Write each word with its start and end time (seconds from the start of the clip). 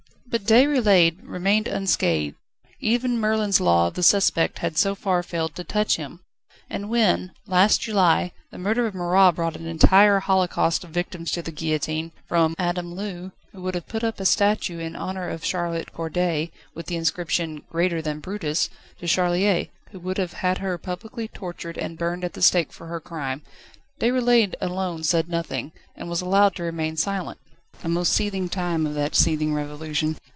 But 0.27 0.43
Déroulède 0.45 1.17
remained 1.23 1.67
unscathed. 1.67 2.37
Even 2.79 3.19
Merlin's 3.19 3.59
law 3.59 3.87
of 3.87 3.95
the 3.95 4.01
suspect 4.03 4.59
had 4.59 4.77
so 4.77 4.95
far 4.95 5.23
failed 5.23 5.55
to 5.55 5.65
touch 5.65 5.97
him. 5.97 6.21
And 6.69 6.87
when, 6.89 7.33
last 7.47 7.81
July, 7.81 8.31
the 8.49 8.57
murder 8.57 8.87
of 8.87 8.95
Marat 8.95 9.33
brought 9.35 9.57
an 9.57 9.65
entire 9.67 10.21
holocaust 10.21 10.85
of 10.85 10.91
victims 10.91 11.31
to 11.31 11.41
the 11.41 11.51
guillotine 11.51 12.13
from 12.29 12.55
Adam 12.57 12.95
Lux, 12.95 13.33
who 13.51 13.61
would 13.61 13.75
have 13.75 13.89
put 13.89 14.05
up 14.05 14.21
a 14.21 14.25
statue 14.25 14.79
in 14.79 14.95
honour 14.95 15.27
of 15.27 15.43
Charlotte 15.43 15.91
Corday, 15.91 16.51
with 16.73 16.85
the 16.85 16.95
inscription: 16.95 17.63
"Greater 17.69 18.01
than 18.01 18.21
Brutus", 18.21 18.69
to 19.01 19.07
Charlier, 19.07 19.67
who 19.91 19.99
would 19.99 20.17
have 20.17 20.31
had 20.31 20.59
her 20.59 20.77
publicly 20.77 21.27
tortured 21.27 21.77
and 21.77 21.97
burned 21.97 22.23
at 22.23 22.31
the 22.35 22.41
stake 22.41 22.71
for 22.71 22.87
her 22.87 23.01
crime 23.01 23.41
Déroulède 23.99 24.53
alone 24.61 25.03
said 25.03 25.27
nothing, 25.27 25.73
and 25.97 26.09
was 26.09 26.21
allowed 26.21 26.55
to 26.55 26.63
remain 26.63 26.95
silent. 26.95 27.37
The 27.81 27.89
most 27.89 28.11
seething 28.13 28.47
time 28.47 28.85
of 28.85 28.93
that 28.93 29.15
seething 29.15 29.55
revolution. 29.55 30.17